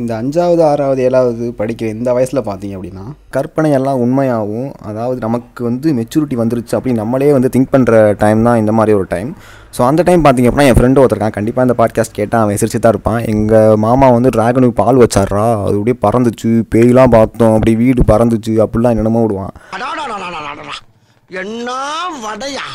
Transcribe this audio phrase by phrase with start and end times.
[0.00, 3.04] இந்த அஞ்சாவது ஆறாவது ஏழாவது படிக்கிற இந்த வயசில் பார்த்தீங்க அப்படின்னா
[3.36, 8.60] கற்பனை எல்லாம் உண்மையாகவும் அதாவது நமக்கு வந்து மெச்சூரிட்டி வந்துருச்சு அப்படின்னு நம்மளே வந்து திங்க் பண்ணுற டைம் தான்
[8.62, 9.30] இந்த மாதிரி ஒரு டைம்
[9.76, 12.94] ஸோ அந்த டைம் பார்த்தீங்க அப்படின்னா என் ஃப்ரெண்டு ஒருத்தருக்கான் கண்டிப்பாக இந்த பாட்காஸ்ட் கேட்டால் அவன் சிரிச்சு தான்
[12.94, 13.20] இருப்பான்.
[13.32, 16.50] எங்கள் மாமா வந்து ட்ராகனுக்கு பால் வச்சாரா அது அப்படியே பறந்துச்சு.
[16.74, 17.54] பேய்லாம் பார்த்தோம்.
[17.56, 18.54] அப்படி வீடு பறந்துச்சு.
[18.64, 19.54] அப்படிலாம் என்னென்னமோ விடுவான்.
[21.42, 21.70] என்ன
[22.26, 22.66] வடையா?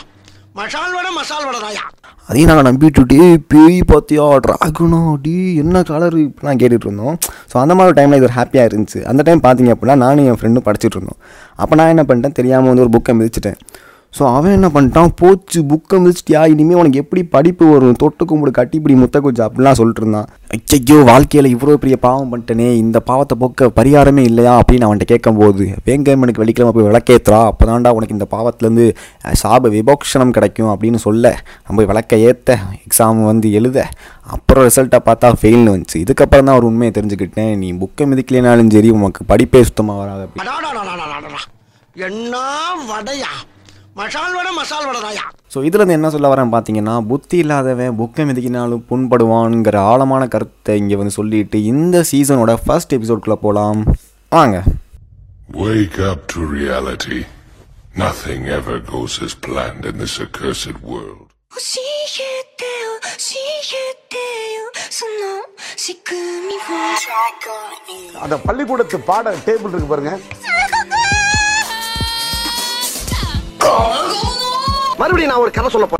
[0.59, 1.85] மசால் வடை மசால் வடைதாயா?
[2.31, 7.15] அதையும் நாங்கள் நம்பிட்டு டே பேய் பார்த்தியா ட்ராகனா டி என்ன கலர் இப்படிலாம் கேட்டுட்டு இருந்தோம்.
[7.51, 8.99] ஸோ அந்த மாதிரி டைமில் இது ஒரு ஹாப்பியாக இருந்துச்சு.
[9.11, 11.19] அந்த டைம் பார்த்தீங்க அப்படின்னா நானும் என் ஃப்ரெண்டும் படிச்சுட்டு இருந்தோம்.
[11.61, 12.35] அப்போ நான் என்ன பண்ணிட்டேன்?
[12.39, 13.57] தெரியாமல் வந்து ஒரு புக்கை மிதிச்சிட்டேன்.
[14.13, 15.11] ஸோ அவன் என்ன பண்ணிட்டான்?
[15.19, 17.97] போச்சு புக்கை மிதிச்சிட்டியா இனிமேல் உனக்கு எப்படி படிப்பு வரும்?
[18.01, 20.27] தொட்டு கும்பிடு கட்டிப்பிடி முத்த குச்சி அப்படிலாம் சொல்லிட்டு இருந்தான்
[20.77, 24.53] ஐயோ வாழ்க்கையில் இவ்வளோ பெரிய பாவம் பண்ணிட்டனே இந்த பாவத்தை போக்க பரிகாரமே இல்லையா?
[24.61, 28.87] அப்படின்னு அவன்கிட்ட கேட்கும்போது வேங்கம்மனுக்கு வெள்ளிக்கிழமை போய் விளக்கேத்துறா அப்போ தான்டா உனக்கு இந்த பாவத்துலேருந்து
[29.41, 31.31] சாப விபோக்ஷணம் கிடைக்கும் அப்படின்னு சொல்ல
[31.67, 33.79] நம்ம விளக்க ஏற்ற எக்ஸாம் வந்து எழுத
[34.35, 35.97] அப்புறம் ரிசல்ட்டை பார்த்தா ஃபெயில்னு வந்துச்சு.
[36.03, 37.53] இதுக்கப்புறம் தான் ஒரு உண்மையை தெரிஞ்சுக்கிட்டேன்.
[37.61, 40.43] நீ புக்கை மிதிக்கலைனாலும் சரி உனக்கு படிப்பே சுத்தமாக வராது அப்படி
[42.09, 42.35] என்ன
[42.91, 43.31] வடையா?
[43.96, 45.22] மசால் வடை மசால் வடைதாயா
[45.54, 51.16] ஸோ இதில் என்ன சொல்ல வரேன் பார்த்தீங்கன்னா புத்தி இல்லாதவன் புக்கை மிதிக்கினாலும் புண்படுவான்ங்கிற ஆழமான கருத்தை இங்கே வந்து
[51.16, 53.80] சொல்லிட்டு இந்த சீசனோட ஃபர்ஸ்ட் எபிசோட்குள்ளே போகலாம்
[54.32, 54.58] வாங்க
[55.56, 57.18] Wake up to reality.
[57.96, 61.22] Nothing ever goes as planned in this accursed world.
[61.58, 61.82] 教
[62.24, 63.36] えてよ教
[63.78, 63.84] え
[64.14, 65.30] てよその
[65.76, 66.80] 仕組みを
[68.24, 70.12] அந்த பள்ளிக்கூடத்து பாட டேபிள் இருக்கு பாருங்க
[74.99, 75.99] மறுபடியும் நான் ஒரு கதை சொல்ல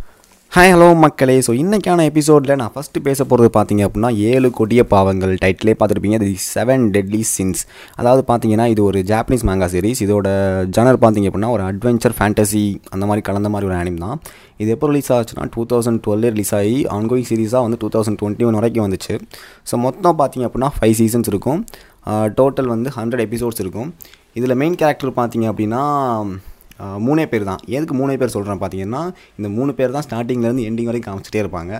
[0.56, 1.36] ஹாய் ஹலோ மக்களே.
[1.46, 6.18] ஸோ இன்றைக்கான எபிசோடில் நான் ஃபஸ்ட்டு பேச போகிறது பார்த்தீங்க அப்படின்னா ஏழு கொடிய பாவங்கள் டைட்டிலே பார்த்துருப்பீங்க.
[6.24, 7.62] தி செவன் டெட்லி சின்ஸ்
[8.00, 10.28] அதாவது பார்த்தீங்கன்னா இது ஒரு ஜாப்பனீஸ் மேங்கா சீரிஸ் இதோட
[10.78, 12.64] ஜனர் பார்த்தீங்க அப்படின்னா ஒரு அட்வென்ச்சர் ஃபேண்டசி
[12.96, 14.20] அந்த மாதிரி கலந்த மாதிரி ஒரு ஆனிம் தான்.
[14.64, 18.50] இது எப்போ ரிலீஸ் ஆச்சுன்னா டூ தௌசண்ட் டுவெல்லே ரிலீஸ் ஆகி ஆன்கோயிங் சீரிஸாக வந்து டூ தௌசண்ட் டுவெண்ட்டி
[18.50, 19.16] ஒன் வரைக்கும் வந்துச்சு.
[19.72, 21.62] ஸோ மொத்தம் பார்த்தீங்க அப்படின்னா ஃபைவ் சீசன்ஸ் இருக்கும்.
[22.42, 23.92] டோட்டல் வந்து ஹண்ட்ரட் எபிசோட்ஸ் இருக்கும்.
[24.40, 25.84] இதில் மெயின் கேரக்டர் பார்த்தீங்க அப்படின்னா
[27.08, 27.62] மூணே பேர் தான்.
[27.76, 29.04] எதுக்கு மூணே பேர் சொல்கிறேன் பார்த்தீங்கன்னா
[29.40, 31.74] இந்த மூணு பேர் தான் ஸ்டார்டிங்லேருந்து எண்டிங் வரைக்கும் காமிச்சிட்டே இருப்பாங்க.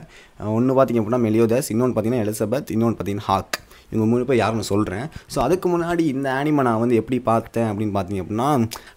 [0.58, 3.58] ஒன்று பார்த்தீங்க அப்படின்னா மெலியோதஸ் இன்னொன்று பார்த்தீங்கன்னா எலிசபெத் இன்னொன்று பார்த்தீங்கன்னா ஹாக்
[3.94, 7.94] இவங்க மூணு பேர் யாருன்னு சொல்கிறேன் ஸோ அதுக்கு முன்னாடி இந்த ஆனிமை நான் வந்து எப்படி பார்த்தேன் அப்படின்னு
[7.96, 8.50] பார்த்தீங்க அப்படின்னா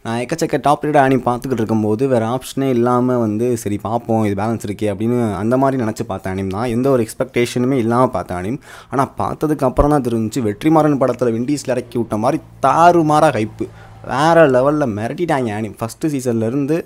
[0.05, 4.67] நான் எக்கச்சக்க டாப் ரேட் ஆனி பார்த்துக்கிட்டு இருக்கும்போது வேறு ஆப்ஷனே இல்லாமல் வந்து சரி பார்ப்போம் இது பேலன்ஸ்
[4.69, 6.69] இருக்கே அப்படின்னு அந்த மாதிரி நினச்சி பார்த்த ஆனிம் தான்.
[6.75, 8.61] எந்த ஒரு எக்ஸ்பெக்டேஷனுமே இல்லாமல் பார்த்த அனிம்
[8.93, 13.67] ஆனால் பார்த்ததுக்கு அப்புறம் தான் தெரிஞ்சுச்சு வெற்றிமாறன் படத்தில் விண்டீஸில் இறக்கி விட்ட மாதிரி தாறுமாறாக ஹைப்பு
[14.13, 16.79] வேறு லெவலில் மிரட்டிட்டாங்க ஆனிம் ஃபஸ்ட்டு சீசன்லேருந்து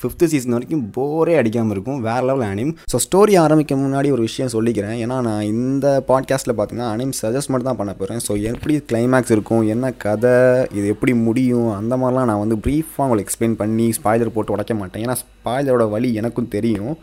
[0.00, 1.98] ஃபிஃப்த்து சீசன் வரைக்கும் போரே அடிக்காமல் இருக்கும்.
[2.06, 4.94] வேறு லெவல் அனிம் ஸோ ஸ்டோரி ஆரம்பிக்க முன்னாடி ஒரு விஷயம் சொல்லிக்கிறேன்.
[5.04, 9.64] ஏன்னா நான் இந்த பாட்காஸ்ட்டில் பார்த்தீங்கன்னா அனிம் சஜஸ்ட் மட்டும் தான் பண்ண போகிறேன் ஸோ எப்படி கிளைமேக்ஸ் இருக்கும்
[9.74, 10.36] என்ன கதை
[10.78, 15.04] இது எப்படி முடியும் அந்த மாதிரிலாம் நான் வந்து ப்ரீஃபாக உங்களுக்கு எக்ஸ்பிளைன் பண்ணி ஸ்பாய்லர் போட்டு உடைக்க மாட்டேன்.
[15.06, 16.94] ஏன்னா ஸ்பாய்லரோட வழி எனக்கும் தெரியும்.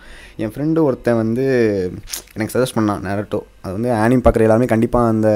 [0.44, 1.46] என் ஃப்ரெண்டு ஒருத்தன் வந்து
[2.36, 5.30] எனக்கு சஜஸ்ட் பண்ணான் நேரட்டோ அது வந்து ஆனிம் பார்க்குற எல்லாருமே கண்டிப்பாக அந்த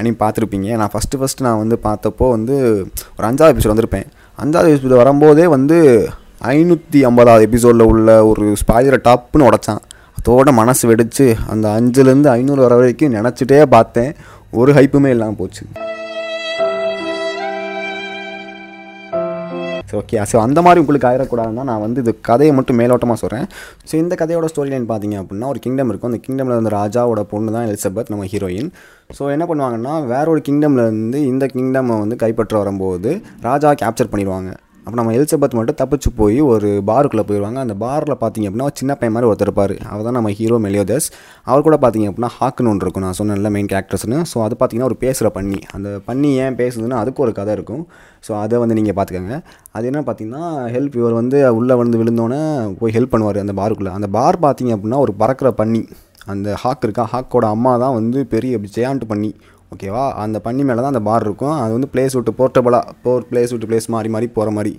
[0.00, 0.68] அனி பார்த்துருப்பீங்க.
[0.80, 2.56] நான் ஃபஸ்ட்டு ஃபஸ்ட்டு நான் வந்து பார்த்தப்போ வந்து
[3.16, 4.08] ஒரு அஞ்சாவது எபிசோட் வந்திருப்பேன்.
[4.38, 5.78] அஞ்சாவது எபிசோட் வரும்போதே வந்து
[6.54, 9.82] ஐநூற்றி ஐம்பதாவது எபிசோடில் உள்ள ஒரு ஸ்பாயிலரை டாப்புன்னு உடச்சான்.
[10.18, 14.10] அதோட மனசு வெடிச்சு அந்த அஞ்சுலேருந்து ஐநூறு வர வரைக்கும் நினச்சிட்டே பார்த்தேன்.
[14.60, 15.64] ஒரு ஹைப்புமே இல்லாமல் போச்சு.
[19.90, 23.46] ஸோ ஓகே ஸோ அந்த மாதிரி உங்களுக்கு ஆயிடக்கூடாதுன்னா நான் வந்து இது கதையை மட்டும் மேலோட்டமாக சொல்கிறேன்
[23.90, 26.10] ஸோ இந்த கதையோட ஸ்டோரி லைன் பார்த்தீங்க அப்படின்னா ஒரு கிங்டம் இருக்கும்.
[26.12, 28.70] அந்த கிங்டமில் இருந்த ராஜாவோட பொண்ணு தான் எலிசபெத் நம்ம ஹீரோயின்
[29.18, 33.12] ஸோ என்ன பண்ணுவாங்கன்னா வேற ஒரு கிங்டமில் இருந்து இந்த கிங்டமை வந்து கைப்பற்ற வரும்போது
[33.48, 34.50] ராஜா கேப்சர் பண்ணிடுவாங்க.
[34.84, 38.92] அப்போ நம்ம எலிசபெத் மட்டும் தப்பிச்சு போய் ஒரு பாருக்குள்ளே போயிடுவாங்க அந்த பாரில் பார்த்தீங்க அப்படின்னா ஒரு சின்ன
[39.00, 39.74] பையன் மாதிரி ஒருத்தர் இருப்பார்.
[39.90, 41.06] அவர் தான் நம்ம ஹீரோ மெலியோதஸ்.
[41.50, 43.04] அவர் கூட பார்த்தீங்க அப்படின்னா ஹாக்குன்னு ஒன்று இருக்கும்.
[43.06, 47.24] நான் சொன்னேன்ல மெயின் கேரக்டர்ஸ்னு ஸோ அது பார்த்தீங்கன்னா ஒரு பேசுகிற பண்ணி அந்த பண்ணி ஏன் பேசுதுன்னா அதுக்கு
[47.26, 47.84] ஒரு கதை இருக்கும்.
[48.26, 49.38] ஸோ அதை வந்து நீங்கள் பார்த்துக்கோங்க
[49.76, 50.44] அது என்ன பார்த்தீங்கன்னா
[50.76, 52.42] ஹெல்ப் இவர் வந்து உள்ளே வந்து விழுந்தோன்னே
[52.80, 53.94] போய் ஹெல்ப் பண்ணுவார் அந்த பாருக்குள்ளே.
[53.98, 55.82] அந்த பார் பார்த்திங்க அப்படின்னா ஒரு பறக்கிற பண்ணி
[56.32, 57.04] அந்த ஹாக் இருக்கா?
[57.12, 59.30] ஹாக்கோட அம்மா தான் வந்து பெரிய ஜெயாண்ட் பண்ணி
[59.74, 60.04] ஓகேவா?
[60.22, 61.56] அந்த பண்ணி மேலே தான் அந்த பார் இருக்கும்.
[61.62, 64.72] அது வந்து பிளேஸ் விட்டு போர்ட்டபுளாக போர் பிளேஸ் விட்டு பிளேஸ் மாறி மாறி போகிற மாதிரி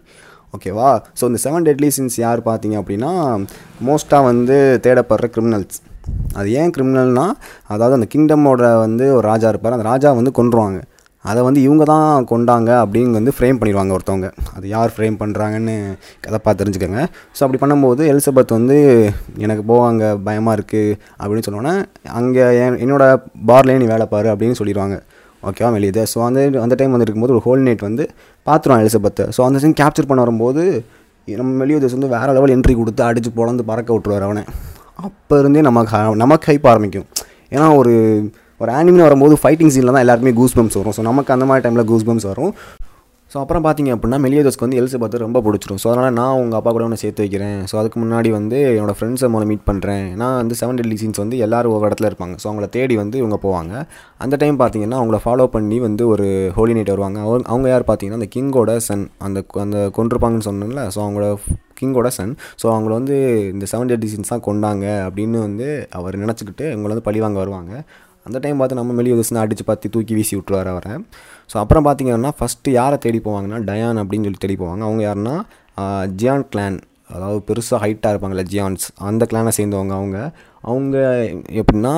[0.55, 0.89] ஓகேவா?
[1.19, 3.11] ஸோ இந்த செவன் டெட்லி சின்ஸ் யார் பார்த்தீங்க அப்படின்னா
[3.89, 5.79] மோஸ்ட்டாக வந்து தேடப்படுற கிரிமினல்ஸ்
[6.39, 7.33] அது ஏன் கிரிமினல்னால்
[7.73, 9.75] அதாவது அந்த கிங்டமோட வந்து ஒரு ராஜா இருப்பார்.
[9.77, 10.79] அந்த ராஜா வந்து கொன்றுவாங்க.
[11.25, 14.31] அதை வந்து இவங்க தான் கொண்டாங்க அப்படின்னு வந்து ஃப்ரேம் பண்ணிடுவாங்க ஒருத்தவங்க.
[14.55, 15.75] அது யார் ஃப்ரேம் பண்ணுறாங்கன்னு
[16.21, 17.01] கதை பார்த்து தெரிஞ்சுக்கோங்க.
[17.39, 18.77] ஸோ அப்படி பண்ணும்போது எலிசபெத் வந்து
[19.37, 21.73] எனக்கு போவாங்க பயமாக இருக்குது அப்படின்னு சொன்னோன்னே
[22.11, 23.05] அங்கே என் என்னோட
[23.47, 24.97] பார்லேயே நீ வேலை பாரு அப்படின்னு சொல்லிடுவாங்க.
[25.43, 28.03] ஓகேவா வெளியே ஸோ அந்த அந்த டைம் வந்து இருக்கும்போது ஒரு ஹோல் நைட் வந்து
[28.47, 30.63] பார்த்துருவான் எலிசபெத்தை ஸோ அந்த சீன் கேப்சர் பண்ண வரும்போது
[31.27, 34.43] நம்ம வெளியூதேஸ் வந்து வேறு லெவல் என்ட்ரி கொடுத்து அடித்து பொழந்து பறக்க விட்ருவார் அவனை.
[34.95, 37.07] அப்போ இருந்தே நமக்கு ஹ- நமக்கு ஹைப் ஆரம்பிக்கும்.
[37.51, 37.93] ஏன்னா ஒரு
[38.63, 40.97] ஒரு ஆனிமின்னு வரும்போது ஃபைட்டிங் சீனில் தான் எல்லாருமே கூஸ் பம்ஸ் வரும்.
[40.99, 42.53] ஸோ நமக்கு அந்த மாதிரி டைமில் கூஸ் பம்ஸ் வரும்.
[43.31, 45.77] ஸோ அப்புறம் பார்த்தீங்க அப்படின்னா மெலியோதஸ்க்கு வந்து எலிசபெத் ரொம்ப பிடிச்சிரும்.
[45.81, 47.59] ஸோ அதனால் நான் உங்கள் அப்பா கூட ஒன்று சேர்த்து வைக்கிறேன்.
[47.69, 51.37] ஸோ அதுக்கு முன்னாடி வந்து என்னோடய ஃப்ரெண்ட்ஸை மூலம் மீட் பண்ணுறேன் நான் வந்து செவன் டெல்லி சீன்ஸ் வந்து
[51.45, 52.35] எல்லாரும் ஒரு இடத்துல இருப்பாங்க.
[52.43, 53.73] ஸோ அவங்கள தேடி வந்து இவங்க போவாங்க.
[54.25, 56.27] அந்த டைம் பார்த்தீங்கன்னா அவங்கள ஃபாலோ பண்ணி வந்து ஒரு
[56.57, 57.19] ஹோலி நைட் வருவாங்க.
[57.25, 61.31] அவங்க அவங்க யார் பார்த்தீங்கன்னா அந்த கிங்கோட சன் அந்த அந்த கொண்டிருப்பாங்கன்னு சொன்னேன்ல ஸோ அவங்களோட
[61.81, 63.17] கிங்கோட சன் ஸோ அவங்கள வந்து
[63.55, 65.69] இந்த செவன் டெல்லி சீன்ஸ் தான் கொண்டாங்க அப்படின்னு வந்து
[65.99, 67.73] அவர் நினச்சிக்கிட்டு இவங்களை வந்து பழிவாங்க வருவாங்க.
[68.27, 70.93] அந்த டைம் பார்த்து நம்ம மெலியோதஸ்னு அடித்து பார்த்து தூக்கி வீசி விட்டுருவார் அவரை.
[71.51, 74.83] ஸோ அப்புறம் பார்த்தீங்கன்னா ஃபஸ்ட்டு யாரை தேடி போவாங்கன்னா டயான் அப்படின்னு சொல்லி தேடி போவாங்க.
[74.89, 75.35] அவங்க யாருன்னா
[76.21, 76.79] ஜியான் கிளான்.
[77.15, 78.85] அதாவது பெருசாக ஹைட்டாக இருப்பாங்கள்ல ஜியான்ஸ்.
[79.07, 80.17] அந்த கிளானை சேர்ந்தவங்க அவங்க.
[80.71, 80.95] அவங்க
[81.61, 81.93] எப்படின்னா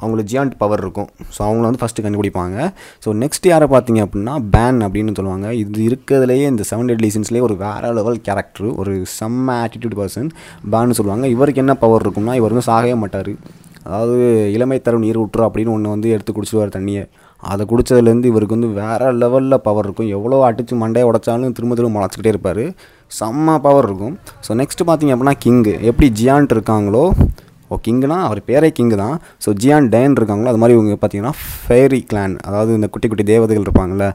[0.00, 1.08] அவங்களுக்கு ஜியாண்ட் பவர் இருக்கும்.
[1.34, 2.56] ஸோ அவங்கள வந்து ஃபஸ்ட்டு கண்டுபிடிப்பாங்க.
[3.04, 5.48] ஸோ நெக்ஸ்ட் யாரை பார்த்தீங்க அப்படின்னா பேன் அப்படின்னு சொல்லுவாங்க.
[5.62, 10.28] இது இருக்கிறதுலேயே இந்த செவன் டெட் லீசன்ஸ்லேயே ஒரு வேறு லெவல் கேரக்டர் ஒரு செம்ம ஆட்டிடியூட் பர்சன்
[10.74, 11.26] பேன்னு சொல்லுவாங்க.
[11.36, 13.32] இவருக்கு என்ன பவர் இருக்கும்னா இவர் வந்து சாகவே மாட்டார்.
[13.88, 14.16] அதாவது
[14.56, 17.04] இளமை தரும் நீர் ஊற்று அப்படின்னு ஒன்று வந்து எடுத்து குடிச்சிடுவார் தண்ணியை.
[17.42, 20.12] அதை குடிச்சதுலேருந்து இவருக்கு வந்து வேறு லெவலில் பவர் இருக்கும்.
[20.16, 22.64] எவ்வளோ அடித்து மண்டையை உடைச்சாலும் திரும்ப திரும்ப முளைச்சிக்கிட்டே இருப்பார்.
[23.18, 24.16] செம்ம பவர் இருக்கும்.
[24.46, 27.04] ஸோ நெக்ஸ்ட்டு பார்த்தீங்க அப்படின்னா கிங்கு எப்படி ஜியான்ட் இருக்காங்களோ?
[27.72, 29.16] ஓ கிங்குனா அவர் பேரே கிங்கு தான்.
[29.44, 30.50] ஸோ ஜியான் டேன் இருக்காங்களோ?
[30.52, 31.32] அது மாதிரி இவங்க பார்த்தீங்கன்னா
[31.64, 34.06] ஃபேரி கிளான் அதாவது இந்த குட்டி குட்டி தேவதைகள் இருப்பாங்கள்ல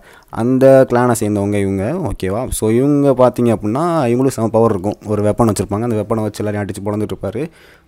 [0.41, 1.85] அந்த கிளானை சேர்ந்தவங்க இவங்க.
[2.09, 4.97] ஓகேவா ஸோ இவங்க பார்த்தீங்க அப்படின்னா இவங்களும் செம பவர் இருக்கும்.
[5.13, 5.87] ஒரு வெப்பன் வச்சுருப்பாங்க.
[5.89, 7.41] அந்த வெப்பனை வச்சு எல்லாரையும் அடித்து பிறந்துட்டு இருப்பார்.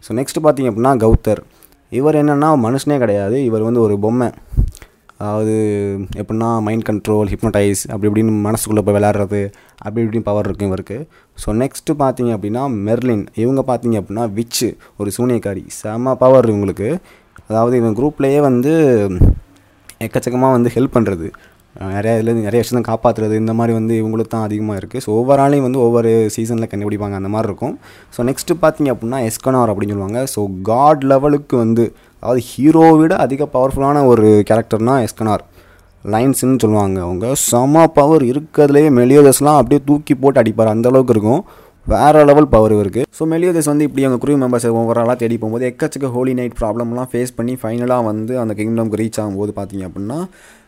[0.07, 1.43] ஸோ நெக்ஸ்ட் பார்த்தீங்க அப்படின்னா கௌத்தர்.
[1.91, 3.45] இவர் என்னென்னா மனுஷனே கிடையாது.
[3.45, 4.29] இவர் வந்து ஒரு பொம்மை.
[5.17, 5.53] அதாவது
[6.21, 9.41] எப்படின்னா மைண்ட் கண்ட்ரோல் ஹிப்னடைஸ் அப்படி இப்படின்னு மனசுக்குள்ளே போய் விளையாடுறது
[9.77, 10.97] அப்படி இப்படின்னு பவர் இருக்கும் இவருக்கு.
[11.37, 15.63] ஸோ நெக்ஸ்ட்டு பார்த்தீங்க அப்படின்னா மெர்லின் இவங்க பார்த்தீங்க அப்படின்னா விச்சு ஒரு சூனியக்காரி.
[15.67, 16.89] செம பவர் இவங்களுக்கு.
[17.47, 18.73] அதாவது இவங்க குரூப்லேயே வந்து
[19.99, 21.27] எக்கச்சக்கமாக வந்து ஹெல்ப் பண்ணுறது
[21.94, 25.80] நிறையா இதுலேருந்து நிறைய விஷயம் காப்பாற்றுறது இந்த மாதிரி வந்து இவங்களுக்கு தான் அதிகமாக இருக்குது ஸோ ஒவ்வொரு வந்து
[25.86, 27.75] ஒவ்வொரு சீசனில் கண்டுபிடிப்பாங்க அந்த மாதிரி இருக்கும்.
[28.16, 30.22] ஸோ நெக்ஸ்ட்டு பார்த்தீங்க அப்படின்னா எஸ்கனார் அப்படின்னு சொல்லுவாங்க.
[30.36, 31.86] ஸோ காட் லெவலுக்கு வந்து
[32.24, 35.44] அதாவது ஹீரோவை விட அதிக பவர்ஃபுல்லான ஒரு கேரக்டர்னால் எஸ்கனார்
[36.06, 37.27] லைன்ஸுன்னு சொல்லுவாங்க அவங்க.
[37.50, 40.74] செம பவர் இருக்கிறதுலேயே மெலியோதஸ்லாம் அப்படியே தூக்கி போட்டு அடிப்பார்.
[40.75, 41.44] அந்தளவுக்கு இருக்கும்.
[41.88, 43.01] வேறு லெவல் பவர் இவருக்கு.
[43.18, 47.36] ஸோ மெலியோதஸ் வந்து இப்படி அவங்க குரூ மெம்பர்ஸ் ஓவராலாக தேடி போகும்போது எக்கச்சக்க ஹோலி நைட் ப்ராப்ளம்லாம் ஃபேஸ்
[47.39, 50.18] பண்ணி ஃபைனலாக வந்து அந்த கிங்டம்க்கு ரீச் ஆகும்போது பார்த்தீங்க அப்படின்னா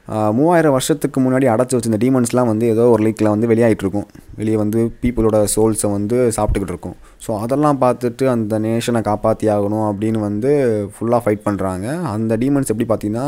[0.07, 4.91] மூவாயிரம் வருஷத்துக்கு முன்னாடி அடைச்சி வச்சிருந்த டீமன்ஸ்லாம் வந்து ஏதோ ஒரு லீக்கில் வந்து வெளியாகிட்டு இருக்கும் வெளியே வந்து
[5.03, 10.51] பீப்புளோட சோல்ஸை வந்து சாப்பிட்டுக்கிட்டு இருக்கும் ஸோ அதெல்லாம் பார்த்துட்டு அந்த நேஷனை காப்பாற்றி ஆகணும் அப்படின்னு வந்து
[10.95, 13.25] ஃபுல்லாக ஃபைட் பண்ணுறாங்க அந்த டீமன்ஸ் எப்படி பார்த்தீங்கன்னா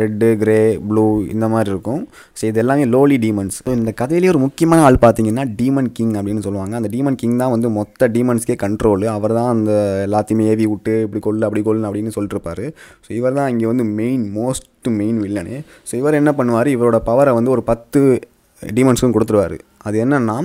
[0.00, 1.04] ரெட்டு கிரே ப்ளூ
[1.34, 2.02] இந்த மாதிரி இருக்கும்.
[2.38, 6.44] ஸோ இது எல்லாமே லோலி டீமன்ஸ் ஸோ இந்த கதையிலேயே ஒரு முக்கியமான ஆள் பார்த்தீங்கன்னா டீமன் கிங் அப்படின்னு
[6.46, 6.74] சொல்லுவாங்க.
[6.80, 9.72] அந்த டீமன் கிங் தான் வந்து மொத்த டீமன்ஸ்க்கே கண்ட்ரோல் அவர் தான் அந்த
[10.06, 12.66] எல்லாத்தையுமே ஏவி விட்டு இப்படி கொள்ளு அப்படி கொள்ளு அப்படின்னு சொல்லிட்டுருப்பாரு
[13.06, 15.56] ஸோ இவர் தான் இங்கே வந்து main most main villain
[15.90, 16.70] so இவர் என்ன பண்ணுவார்?
[16.76, 18.00] இவரோட பவரை வந்து ஒரு பத்து
[18.62, 19.56] டீமன்ஸுக்கும் கொடுத்துருவாரு.
[19.88, 20.36] அது என்னென்னா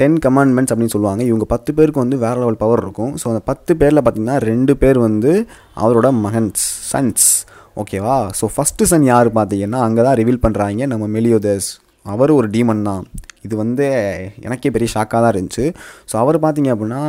[0.00, 1.22] டென் கமாண்ட்மெண்ட்ஸ் அப்படின்னு சொல்லுவாங்க.
[1.30, 3.12] இவங்க பத்து பேருக்கு வந்து வேறு லெவல் பவர் இருக்கும்.
[3.20, 5.32] ஸோ அந்த பத்து பேரில் பார்த்தீங்கன்னா ரெண்டு பேர் வந்து
[5.84, 7.28] அவரோட மகன்ஸ் சன்ஸ்
[7.82, 11.68] ஓகேவா ஸோ ஃபஸ்ட்டு சன் யார் பார்த்தீங்கன்னா அங்கே தான் ரிவீல் பண்ணுறாங்க நம்ம மெலியோதஸ்.
[12.14, 13.04] அவர் ஒரு டீமன் தான்.
[13.46, 13.86] இது வந்து
[14.46, 15.64] எனக்கே பெரிய ஷாக்காக தான் இருந்துச்சு.
[16.10, 17.00] ஸோ அவர் பார்த்தீங்க அப்படின்னா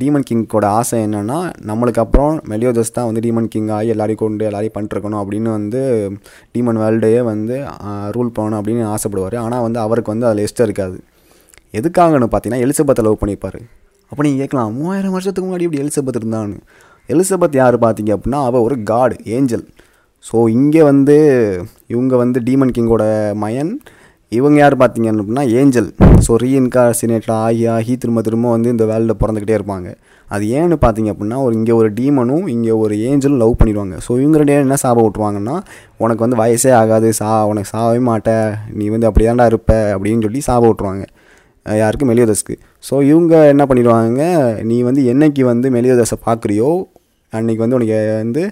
[0.00, 1.38] டீமன் கிங்கோட ஆசை என்னென்னா
[1.70, 5.82] நம்மளுக்கு அப்புறம் மெலியோதஸ் தான் வந்து டீமன் கிங் ஆகி எல்லாரையும் கொண்டு எல்லாரையும் பண்ணிருக்கணும் அப்படின்னு வந்து
[6.54, 7.56] டீமன் வேர்ல்டையே வந்து
[8.16, 9.38] ரூல் பண்ணணும் அப்படின்னு ஆசைப்படுவார்.
[9.44, 10.98] ஆனால் வந்து அவருக்கு வந்து அதில் இஷ்டம் இருக்காது.
[11.80, 13.60] எதுக்காகன்னு பார்த்தீங்கன்னா எலிசபெத்தை லவ் பண்ணிப்பார்.
[14.12, 16.56] அப்போ நீங்கள் கேட்கலாம் மூவாயிரம் வருஷத்துக்கு முன்னாடி இப்படி எலிசபெத் இருந்தான்னு.
[17.08, 19.64] எலிசபெத் யார் பார்த்தீங்க அப்படின்னா அவள் ஒரு காட் ஏஞ்சல்
[20.24, 21.16] ஸோ இங்கே வந்து
[21.92, 23.04] இவங்க வந்து டீமன் கிங்கோட
[23.42, 23.70] மயன்
[24.38, 25.88] இவங்க யார் பார்த்தீங்க அப்படின்னா ஏஞ்சல்.
[26.24, 29.88] ஸோ ரீஇன்கார்சினேட் ஆகி ஆகி திரும்ப திரும்ப வந்து இந்த வேர்ல்டில் பிறந்துக்கிட்டே இருப்பாங்க.
[30.34, 33.96] அது ஏன்னு பார்த்தீங்க அப்படின்னா ஒரு இங்கே ஒரு டீமனும் இங்கே ஒரு ஏஞ்சலும் லவ் பண்ணிடுவாங்க.
[34.06, 35.56] ஸோ இவங்க ரெண்டு என்ன சாபம் விட்ருவாங்கன்னா
[36.02, 38.34] உனக்கு வந்து வயசே ஆகாது சா உனக்கு சாகவே மாட்ட.
[38.80, 41.04] நீ வந்து அப்படிதான்டா இருப்ப அப்படின்னு சொல்லி சாபம் விட்ருவாங்க
[41.66, 42.06] யாருக்கும் யாருக்கு?
[42.10, 42.54] மெலியோதஸ்க்கு.
[42.88, 44.22] ஸோ இவங்க என்ன பண்ணிடுவாங்க
[44.68, 46.70] நீ வந்து என்னைக்கு வந்து மெலியோதஸை பார்க்குறியோ
[47.32, 48.44] அன்றைக்கி வந்து உனக்கு வந்து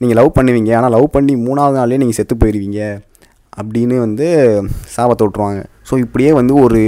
[0.00, 0.72] நீங்கள் லவ் பண்ணுவீங்க.
[0.78, 2.80] ஆனால் லவ் பண்ணி மூணாவது நாள்லேயே நீங்கள் செத்து போயிடுவீங்க
[3.60, 4.26] அப்படின்னு வந்து
[4.94, 6.80] சாபத்தை விட்ருவாங்க ஸோ இப்படியே வந்து ஒரு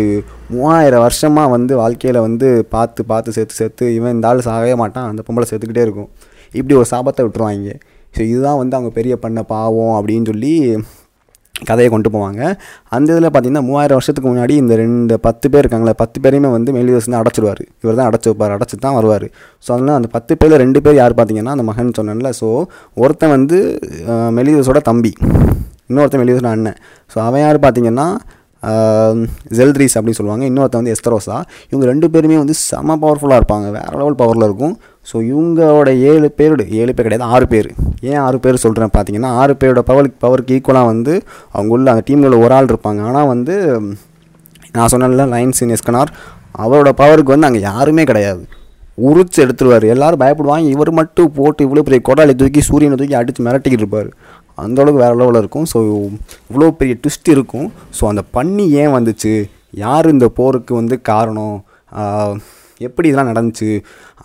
[0.55, 5.09] மூவாயிரம் வருஷமாக வந்து வாழ்க்கையில் வந்து பார்த்து பார்த்து சேர்த்து சேர்த்து இவன் இந்த ஆள் சாகவே மாட்டான்.
[5.11, 6.09] அந்த பொம்பளை சேர்த்துக்கிட்டே இருக்கும்.
[6.55, 7.75] இப்படி ஒரு சாபத்தை விட்டுருவாங்க.
[8.15, 10.55] ஸோ இதுதான் வந்து அவங்க பெரிய பண்ண பாவம் அப்படின்னு சொல்லி
[11.69, 12.43] கதையை கொண்டு போவாங்க.
[12.97, 17.07] அந்த இதில் பார்த்தீங்கன்னா மூவாயிரம் வருஷத்துக்கு முன்னாடி இந்த ரெண்டு பத்து பேர் இருக்காங்களே பத்து பேரையுமே வந்து மெலிதஸ்
[17.09, 19.27] வந்து அடைச்சிடுவார் இவர் தான் அடைச்சி வைப்பார் அடைச்சி தான் வருவார்.
[19.65, 22.31] ஸோ அதனால் அந்த பத்து பேரில் ரெண்டு பேர் யார் பார்த்தீங்கன்னா அந்த மகன் சொன்னேன்ல.
[22.41, 22.49] ஸோ
[23.05, 23.59] ஒருத்தன் வந்து
[24.39, 25.13] மெலிதஸோட தம்பி.
[25.91, 26.81] இன்னொருத்தன் நான் அண்ணன்
[27.13, 28.09] ஸோ அவன் யார் பார்த்தீங்கன்னா
[29.59, 30.45] ஜெல்ரிஸ் அப்படின்னு சொல்லுவாங்க.
[30.51, 31.37] இன்னொருத்தன் வந்து எஸ்தரோஸா
[31.71, 33.67] இவங்க ரெண்டு பேருமே வந்து செம பவர்ஃபுல்லாக இருப்பாங்க.
[33.77, 34.75] வேறு லெவல் பவரில் இருக்கும்.
[35.11, 37.69] ஸோ இவங்களோட ஏழு பேரோட ஏழு பேர் கிடையாது ஆறு பேர்.
[38.11, 41.15] ஏன் ஆறு பேர் சொல்கிறேன் பார்த்தீங்கன்னா ஆறு பேரோட பவர் பவருக்கு ஈக்குவலாக வந்து
[41.55, 43.03] அவங்க உள்ள அந்த டீமில் ஒரு ஆள் இருப்பாங்க.
[43.11, 43.57] ஆனால் வந்து
[44.77, 46.13] நான் சொன்னேன்ல லைன்ஸ் இன் எஸ்கனார்
[46.65, 48.43] அவரோட பவருக்கு வந்து அங்கே யாருமே கிடையாது.
[49.09, 49.85] உரிச்சு எடுத்துருவார்.
[49.95, 50.69] எல்லாரும் பயப்படுவாங்க.
[50.75, 54.09] இவர் மட்டும் போட்டு இவ்வளோ பெரிய கொடாலி தூக்கி சூரியனை தூக்கி அடித்து மிரட்டிக்கிட்டு இருப்பார்.
[54.65, 55.67] அந்தளவுக்கு வேறு லெவலில் இருக்கும்.
[55.73, 55.79] ஸோ
[56.51, 57.69] இவ்வளோ பெரிய ட்விஸ்ட் இருக்கும்.
[57.99, 59.35] ஸோ அந்த பண்ணி ஏன் வந்துச்சு?
[59.85, 61.57] யார் இந்த போருக்கு வந்து காரணம்?
[62.87, 63.71] எப்படி இதெல்லாம் நடந்துச்சு?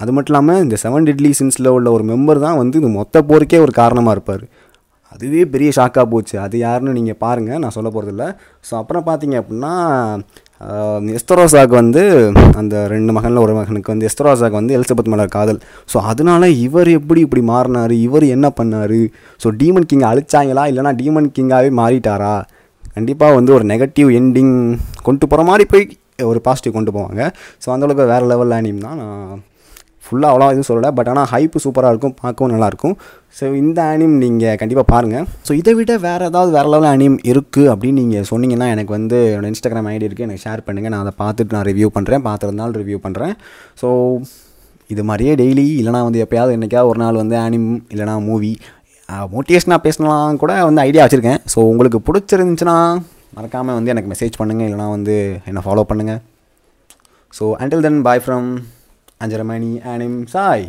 [0.01, 3.59] அது மட்டும் இல்லாமல் இந்த செவன் டெட்லி சின்ஸில் உள்ள ஒரு மெம்பர் தான் வந்து இந்த மொத்த போருக்கே
[3.65, 4.43] ஒரு காரணமாக இருப்பார்.
[5.13, 6.35] அதுவே பெரிய ஷாக்காக போச்சு.
[6.45, 8.25] அது யாருன்னு நீங்கள் பாருங்கள் நான் சொல்ல போகிறதில்ல
[8.67, 9.73] ஸோ அப்புறம் பார்த்தீங்க அப்படின்னா
[11.17, 12.01] எஸ்தரோசாக் வந்து
[12.59, 15.59] அந்த ரெண்டு மகனில் ஒரு மகனுக்கு வந்து எஸ்தரோசாக் வந்து எலிசபெத் மேலே காதல்.
[15.91, 17.93] ஸோ அதனால் இவர் எப்படி இப்படி மாறினார்?
[18.07, 18.99] இவர் என்ன பண்ணார்?
[19.43, 20.65] ஸோ டீமன் கிங் அழிச்சாங்களா?
[20.71, 22.35] இல்லைனா டீமன் கிங்காகவே மாறிட்டாரா?
[22.97, 24.55] கண்டிப்பாக வந்து ஒரு நெகட்டிவ் எண்டிங்
[25.07, 25.85] கொண்டு போகிற மாதிரி போய்
[26.31, 27.21] ஒரு பாசிட்டிவ் கொண்டு போவாங்க.
[27.63, 29.41] ஸோ அந்தளவுக்கு வேறு லெவல் அனிம் தான் நான்
[30.13, 30.91] ஃபுல்லாக அவ்வளோ எதுவும் சொல்லலை.
[30.99, 32.15] பட் ஆனால் ஹைப்பு சூப்பராக இருக்கும்.
[32.23, 32.95] பார்க்கவும் நல்லாயிருக்கும்.
[33.37, 37.69] ஸோ இந்த அனிம் நீங்கள் கண்டிப்பாக பாருங்கள் ஸோ இதை விட வேறு ஏதாவது வேறு லெவல் அனிம் இருக்குது
[37.73, 41.55] அப்படின்னு நீங்கள் சொன்னீங்கன்னா எனக்கு வந்து என்னோடய இன்ஸ்டாகிராம் ஐடி இருக்குது எனக்கு ஷேர் பண்ணுங்கள் நான் அதை பார்த்துட்டு
[41.55, 43.33] நான் ரிவ்யூ பண்ணுறேன் பார்த்துருந்தாலும் ரிவ்யூ பண்ணுறேன்
[43.81, 43.89] ஸோ
[44.89, 48.51] இது மாதிரியே டெய்லி இல்லைனா வந்து எப்போயாவது என்றைக்காவது ஒரு நாள் வந்து அனிம் இல்லைனா மூவி
[49.33, 51.41] மோட்டிவேஷனாக பேசலாம் கூட வந்து ஐடியா வச்சுருக்கேன்.
[51.53, 52.77] ஸோ உங்களுக்கு பிடிச்சிருந்துச்சுன்னா
[53.37, 55.15] மறக்காமல் வந்து எனக்கு மெசேஜ் பண்ணுங்கள் இல்லைனா வந்து
[55.49, 56.21] என்னை ஃபாலோ பண்ணுங்கள்
[57.33, 58.47] so until then bye from
[59.23, 60.65] அஞ்சரை மணி அனிம் சாய்